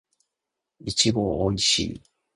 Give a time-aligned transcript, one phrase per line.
[0.79, 2.01] いちごおいしい